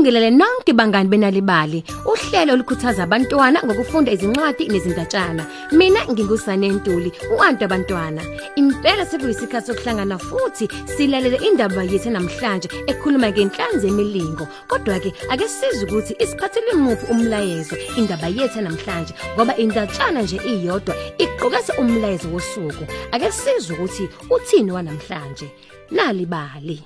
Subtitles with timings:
[0.00, 1.84] Nibingelele nonke bangani benalibali.
[2.06, 5.44] Uhlelo olukhuthaza abantwana ngokufunda izincwadi nezindatshana.
[5.72, 8.22] Mina ngingusane Ntuli, uantu abantwana.
[8.56, 14.48] Impela sekuyisikhathi sokuhlangana futhi silalele indaba yethu namhlanje ekhuluma ngenhlanzi yemilingo.
[14.68, 20.94] Kodwa ke ake sizwe ukuthi isiphathele muphi umlayezo indaba yethu namhlanje ngoba indatshana nje iyodwa
[21.18, 22.84] iqhokeza umlayezo wosuku.
[23.12, 25.50] Ake sizwe ukuthi uthini wanamhlanje.
[25.90, 26.80] Nalibali.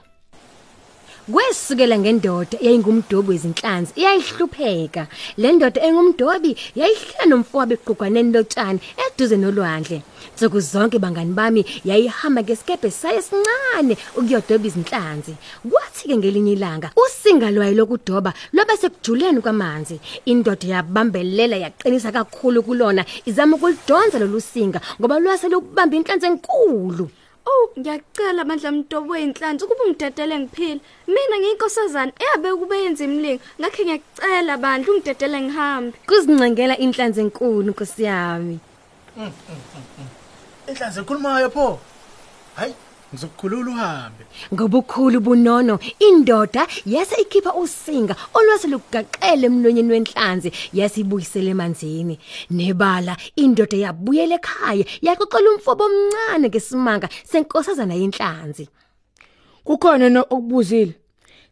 [1.32, 5.06] Kwesukela ngendoda eyayingumdobi wezinhlanzi iyayihlupheka.
[5.40, 10.02] Le ndoda engumdobi yayihlala nomfowabo eqhugwaneni lotshani eduze nolwandle.
[10.34, 15.32] Nsuku zonke bangani bami yayihamba ngesikebhe saye sincane ukuyodoba izinhlanzi.
[15.64, 19.96] Kwathi ke ngelinye ilanga usinga lwayo lokudoba lwabe sekujuleni kwamanzi.
[20.28, 27.08] Indoda yabambelela yaqinisa kakhulu kulona izama ukulidonsa lolu singa ngoba lwase lubamba inhlanzi enkulu.
[27.46, 30.80] Oh, ngiyacela bandla mntobo weinhlanzi ukuba ungidedele ngiphila.
[31.06, 33.42] Mina ngiyinkosazana eyabe kube yenza imlingo.
[33.60, 35.96] Ngakhe ngiyacela bandla ungidedele ngihambe.
[36.08, 38.58] Kuzincengela inhlanzi enkulu nkosi yami.
[40.68, 41.78] Inhlanzi ekhulumayo pho.
[42.56, 42.74] Hayi,
[43.14, 44.24] ngizokukhulula uhambe.
[44.52, 52.18] Ngobukhulu bunono indoda yase ikhipha usinga olwase lugaqele emlonyeni wenhlanzi yasibuyisela emanzini.
[52.50, 58.68] Nebala indoda yabuyela ekhaya yaxoxela umfobo omncane ngesimanga senkosazana yenhlanzi.
[59.64, 60.94] Kukhona no okubuzile.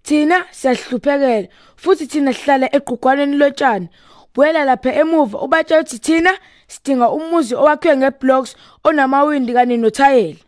[0.03, 3.89] Thina siyahluphekela futhi thina sihlala eqhugwaneni lotshani.
[4.35, 6.33] Buyela lapha emuva ubatshela ukuthi thina
[6.69, 10.41] sidinga umuzi owakhiwe ngeblocks onamawindi kanye nothayela.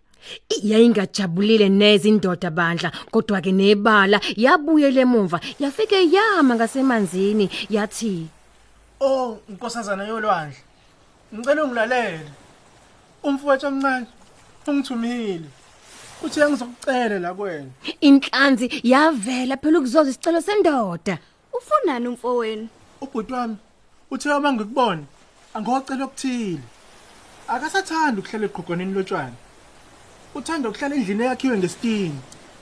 [0.63, 8.29] Yayingajabulile neze indoda bandla kodwa ke nebala yabuyela emuva yafike yama ngasemanzini yathi
[9.01, 10.57] Oh, inkosazana yolwandle.
[11.35, 12.31] Ngicela ungilalele.
[13.23, 14.07] Umfowethu omncane
[14.67, 15.49] ungithumile.
[16.23, 17.71] Uthi yangizokucela la kwena.
[18.01, 21.19] inhlanzi yavela phela ukuzoza isicelo sendoda
[21.53, 22.69] Ufunani umfowenu?
[23.01, 23.57] Ubhuti wami
[24.11, 25.05] uthe uma ngikubona
[25.55, 26.63] angocela okuthile.
[27.49, 29.37] Akasathanda ukuhlala eqhugwaneni lotshani.
[30.35, 32.19] Uthanda ukuhlala endlini eyakhiwe ngesitini.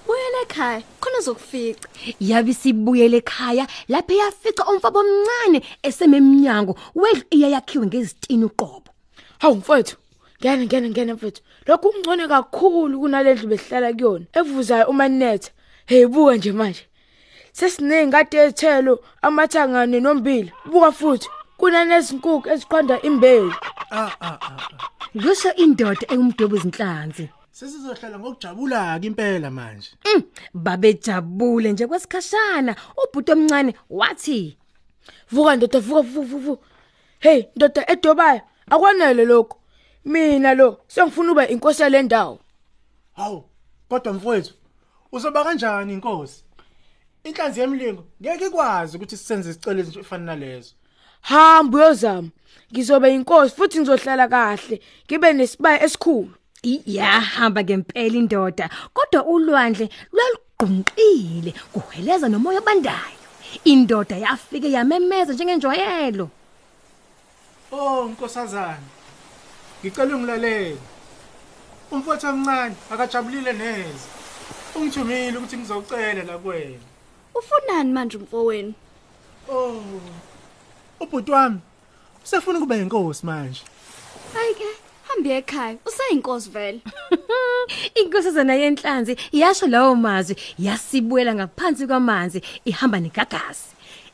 [0.07, 1.89] Buyela ekhaya khona uzokufica.
[2.21, 8.91] yabe sibuyele ekhaya lapho yafica umfabo omncane esememnyango wedlu iyakhiwe ngezitina uqobo
[9.39, 9.97] hawu mfowethu
[10.41, 15.51] ngene ngene ngene mfowethu lokhu kungcone kakhulu kunalendlu besihlala kuyona evuzayo uma netha
[15.87, 16.85] hey buka nje manje
[17.53, 21.29] sesinengade ezithelo amathangane nombili buka futhi
[21.59, 23.53] kunanezinkukhu eziqonda imbewu
[23.91, 24.59] Ah ah ah.
[24.59, 24.81] ah.
[25.23, 29.91] kusho indoda engumdobo izinhlanzi Sesizohlala ngokujabula ke impela manje.
[30.05, 30.23] Mm,
[30.55, 34.57] babejabule nje kwesikhashana ubhuti omncane wathi
[35.31, 36.63] vuka ndoda vuka vuka
[37.21, 39.59] hey ndoda edobayo akwanele lokho
[40.05, 42.39] mina lo sengifuna ube inkosi yale ndawo
[43.17, 43.45] Hawu,
[43.89, 44.55] kodwa mfowethu,
[45.13, 46.45] uzoba kanjani inkosi?
[47.25, 50.75] Inhlanzi yemlingo ngeke ikwazi ukuthi sisenze isicelo ezifana nalezo.
[51.21, 52.29] hamba uyozama
[52.73, 61.55] ngizobe inkosi futhi ngizohlala kahle ngibe nesibaya esikhulu "I- yahamba ngempela indoda kodwa ulwandle lwalugqunqile
[61.73, 63.19] kuheleza nomoya obandayo
[63.65, 66.31] indoda yafike yamemeza njengenjwayelo
[67.75, 68.77] Oh, nkosazana.
[69.81, 70.77] Ngicela ungilalele.
[71.91, 74.07] Umfowethu omncane akajabulile neze.
[74.77, 76.79] Ungithumile ukuthi ngizocela la kwena.
[77.35, 78.75] Ufunani manje umfowenu?
[79.49, 79.83] Oh.
[81.01, 81.61] Ubhuti wami
[82.25, 83.63] usefuna ukuba inkosi manje.
[84.35, 84.69] Hayike,
[85.15, 85.77] hambi ekhaya.
[85.87, 86.81] Usayinkosi vele.
[88.01, 93.73] inkosazana yenhlanzi yasho lawo mazwi yasibuyela ngaphansi kwamanzi ihamba negagasi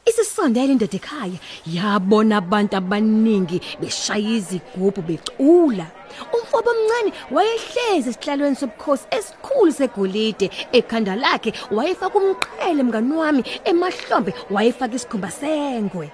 [0.09, 5.87] isisondela indoda ekhaya yabona abantu abaningi beshaya izigubhu becula
[6.35, 10.47] umfobo omncane wayehlezi esihlalweni sobukhosi esikhulu segolide
[10.79, 16.09] ekhanda lakhe wayefaka umqhele mngani wami emahlombe wayefaka isikhumba sengwe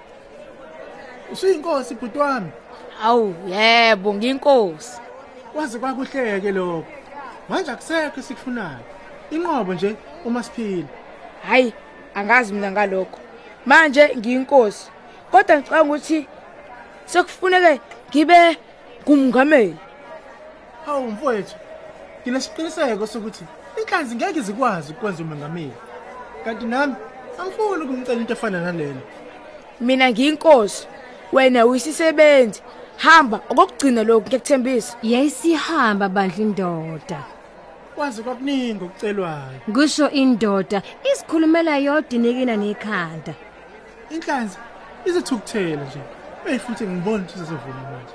[1.31, 2.51] Usuyinkosi ibhuti wami.
[3.03, 4.99] Awu yebo ngiyinkosi
[5.55, 6.85] Wazi kwakuhleke lokho.
[7.49, 8.79] Manje akusekho esikufunayo.
[9.31, 9.95] Inqobo nje
[10.25, 10.87] uma siphila.
[11.47, 11.73] hayi
[12.15, 13.19] angazi mina ngalokho
[13.65, 14.89] manje ngiyinkosi
[15.31, 16.27] kodwa ngicabanga ukuthi
[17.05, 18.57] sekufuneke ngibe
[19.03, 19.77] ngumngameli
[20.85, 21.55] Hawu mfowethu.
[22.21, 23.45] Nginesiqiniseko sokuthi
[23.81, 25.73] inhlanzi ngeke zikwazi ukwenza umengameli.
[26.45, 26.95] Kanti nami
[27.39, 29.01] angifuni ukumcela into efana nalena.
[29.81, 30.87] mina ngiyinkosi
[31.33, 32.61] wena uyisisebenzi
[32.97, 37.19] hamba okugcina lokhu ngiyekuthembisa yayisihamba bandla indoda
[37.97, 39.59] Wazi kwakuningi okucelwayo.
[39.73, 40.81] kusho indoda
[41.11, 43.33] isikhulumela yodwa inikina nekhanda
[44.11, 44.57] Inhlanzi
[45.05, 45.99] izithukuthela nje.
[46.45, 48.13] Hey futhi ngibona ukuthi sizovuma manje.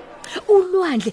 [0.48, 1.12] ulwandle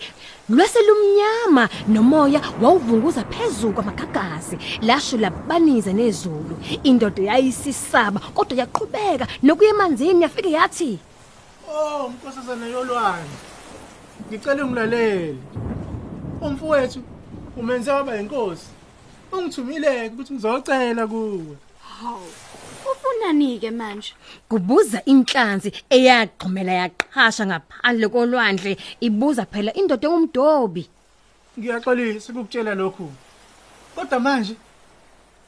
[0.49, 10.51] lweselumnyama nomoya wawuvunguza phezulu kwamagagasi lasho labaniza nezulu indoda yayisisaba kodwa yaqhubeka nokuya emanzini yafike
[10.51, 10.99] yathi
[11.69, 13.37] Oh nkosazana yolwandle.
[14.27, 15.37] Ngicela ungilalele.
[16.41, 16.99] Umfowethu
[17.57, 18.67] umenze waba inkosi.
[19.31, 21.55] Ungithumile ukuthi ngizocela kuwe.
[21.99, 22.29] Hawu.
[22.91, 24.13] Ufunani ke manje?
[24.49, 30.83] kubuza inhlanzi eyagqumela yaqhasha ngaphandle kolwandle ibuza phela indoda engumdobi
[31.59, 33.11] Ngiyaxolisa ukukutshela lokhu.
[33.95, 34.55] Kodwa manje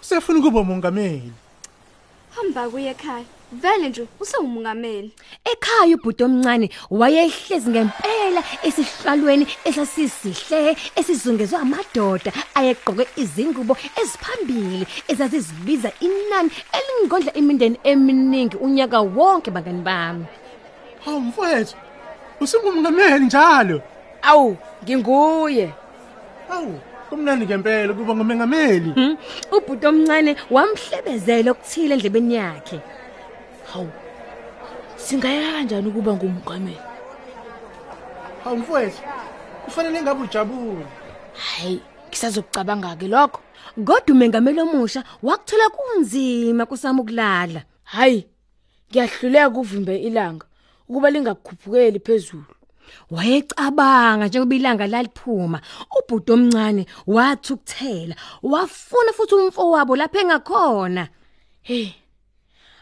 [0.02, 1.32] usefuna ukuba umongameli.
[2.36, 3.39] Hamba kuye ekhaya.
[3.52, 5.12] Vele nje usewumongameli.
[5.52, 17.34] ekhaya ubhuti omncane wayehlezi ngempela esihlalweni esasisihle esizungezwe amadoda ayegqoke izingubo eziphambili ezazizibiza inani elingondla
[17.34, 20.26] imindeni eminingi unyaka wonke bangani bami
[21.06, 21.76] Hawu mfowethu.
[22.42, 23.82] Usungumongameli njalo.
[24.22, 25.74] awu nginguye
[26.50, 26.80] Hawu
[27.10, 28.92] kumnandi ngempela kuba ngumengameli.
[28.92, 29.18] Hmm?
[29.52, 32.80] ubhuti omncane wamhlebezela okuthile endlebeni yakhe
[33.74, 33.90] hawu
[34.98, 36.78] singaya kanjani ukuba ngumongameli
[38.44, 39.02] Hawu mfowethu.
[39.66, 40.86] Kufanele ngabe ujabule.
[41.34, 43.40] hayi ngisazokucabanga ke lokho.
[43.76, 47.64] Kodwa umengameli omusha wakuthola kunzima kusama ukulala.
[47.84, 48.26] Hayi
[48.92, 50.46] ngiyahluleka ukuvimba ilanga
[50.90, 52.56] ukuba lingakhuphukeli phezulu.
[53.12, 55.62] Wayecabanga njengoba ilanga laliphuma.
[55.98, 61.08] Ubhuti omncane wathi ukuthela wafuna futhi umfowabo lapha engakhona.
[61.62, 61.92] Hey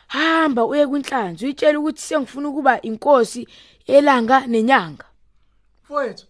[0.08, 3.48] hamba uye kwinhlanzi uyitshela ukuthi sengifuna ukuba inkosi
[3.88, 5.06] elanga nenyanga.
[5.84, 6.26] Mfowethu.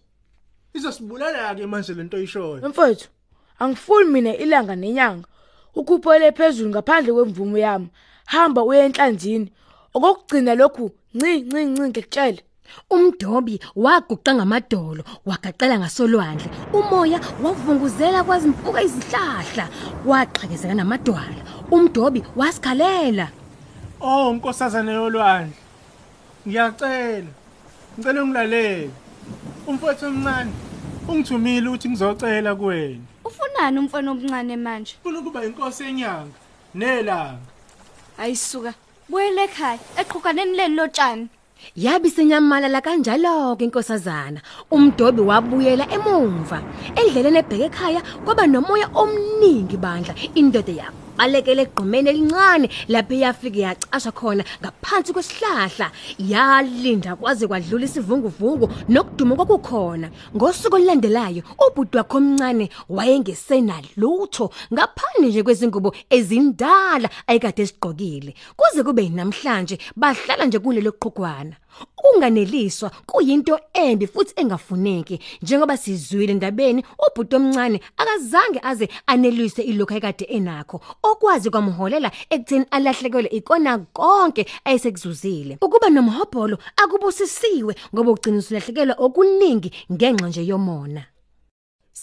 [0.74, 2.68] Izosibulala ke manje lento oyishoyo.
[2.68, 3.08] mfowethu
[3.58, 5.28] angifuni mina ilanga nenyanga
[5.74, 7.88] ukhuphele phezulu ngaphandle kwemvumo yami.
[8.26, 9.52] Hamba uye enhlanzini.
[9.94, 12.42] Okugcina lokhu nci nci nci ngikutshela
[12.90, 16.50] umdobi waguqa ngamadolo wagaqela ngasolwandle.
[16.72, 19.64] Umoya wavunguzela kwazimpuka izihlahla
[20.06, 21.42] waqhaqezeka namadwala.
[21.70, 23.28] Umdobi wasikhalela.
[24.00, 25.56] Oh nkosazana yolwandle.
[26.46, 27.26] Ngiyacela.
[27.98, 28.90] Ngicela ungilalele.
[29.66, 30.52] Umfowethu omncane
[31.08, 33.04] ungithumile ukuthi ngizocela kuwena.
[33.24, 34.94] Ufunani umfana omncane manje?
[35.00, 36.38] Ufuna ukuba inkosi yenyanga
[36.74, 37.38] nelanga.
[38.18, 38.74] Ayisuka.
[39.08, 41.28] Buyele ekhaya eqhukaneni leli lotshani.
[41.76, 44.40] yabi senyamalala kanjalo ke inkosazana
[44.70, 46.62] umdobi wabuyela emumva
[46.98, 50.86] endleleni ebheke ekhaya kwaba nomoya omningi bandla indoda
[51.18, 55.90] yaqalekela egqumeni elincane lapho yafike yacasha khona ngaphansi kwesihlahla.
[56.18, 60.10] Yalinda kwaze kwadlula isivunguvungu nokuduma kwakukhona.
[60.36, 68.34] Ngosuku olulandelayo ubhuti wakhe omncane wayengesenalutho ngaphandle nje kwezingubo ezindala ayekade esigqokile.
[68.56, 71.56] Kuze kube namhlanje bahlala nje kulelo qhugwana.
[71.98, 75.20] Ukunganeliswa kuyinto embi futhi engafuneki.
[75.42, 80.80] Njengoba sizwile endabeni ubhuti omncane akazange aze anelise ilokho ekade enakho.
[81.02, 90.28] Okwazi kwamholela ekutheni alahlekelwe ikona konke ayesekuzuzile ukuba nomhobholo akubusisiwe ngoba ugcina usulahlekelwa okuningi ngenxa
[90.28, 91.02] nje yomona.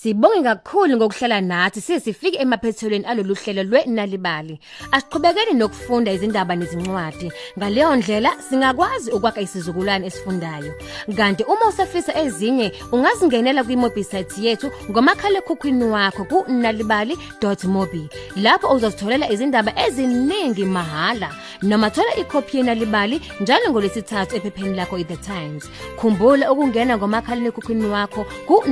[0.02, 4.60] Sibonge kakhulu ngokuhlala nathi sesifike emaphethelweni alolu hlelo lwenalibali.
[4.92, 7.32] Asiqhubekeni nokufunda izindaba nezincwadi.
[7.58, 10.74] Ngaleyo ndlela singakwazi ukwakha isizukulwane esifundayo.
[11.18, 18.10] Kanti uma usafisa ezinye ungazingenela kwi-website yethu ngomakhala ekhukhwini wakho ku nalibali.mobi.
[18.36, 21.30] Lapho uzotholela izindaba eziningi mahala.
[21.62, 25.64] Noma thola ikhophi yenalibali njalo ngolesithathu ephepheni lakho iThe Times.
[25.98, 28.64] Khumbula ukungena ngomakhala ekhukhwini wakho ku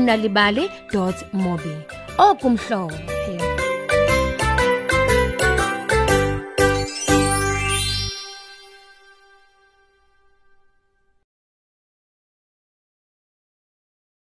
[1.13, 1.75] nalibali.mobi.
[2.17, 3.52] Okumhlobo.